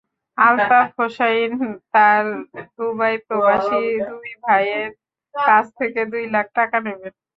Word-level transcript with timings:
আলতাফ 0.37 0.89
হোসাইন 0.97 1.51
তাঁর 1.93 2.23
দুবাইপ্রবাসী 2.75 3.81
দুই 4.09 4.29
ভাইয়ের 4.43 4.89
কাছ 5.35 5.65
থেকে 5.79 6.01
দুই 6.11 6.23
লাখ 6.33 6.47
টাকা 6.57 6.77
নেবেন। 6.85 7.13